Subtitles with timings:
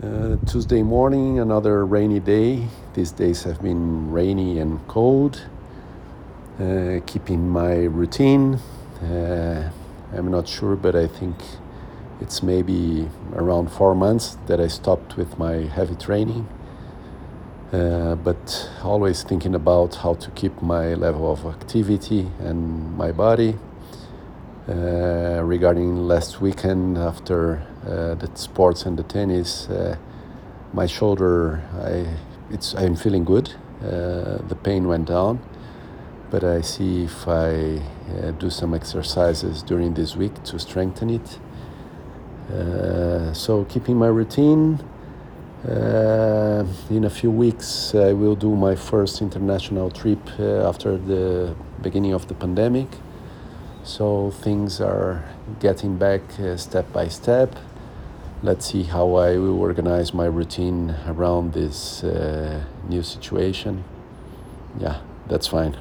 [0.00, 2.68] Uh, Tuesday morning, another rainy day.
[2.94, 5.42] These days have been rainy and cold.
[6.60, 8.60] Uh, keeping my routine.
[9.02, 9.72] Uh,
[10.16, 11.34] I'm not sure, but I think
[12.20, 16.46] it's maybe around four months that I stopped with my heavy training.
[17.72, 23.56] Uh, but always thinking about how to keep my level of activity and my body.
[24.68, 29.96] Uh, regarding last weekend after uh, the sports and the tennis, uh,
[30.74, 32.04] my shoulder, I,
[32.52, 33.54] it's, I'm feeling good.
[33.80, 35.40] Uh, the pain went down,
[36.30, 41.38] but I see if I uh, do some exercises during this week to strengthen it.
[42.52, 44.80] Uh, so keeping my routine.
[46.90, 52.28] in a few weeks, I will do my first international trip after the beginning of
[52.28, 52.88] the pandemic.
[53.88, 55.24] So things are
[55.60, 57.56] getting back uh, step by step.
[58.42, 63.84] Let's see how I will organize my routine around this uh, new situation.
[64.78, 65.78] Yeah, that's fine.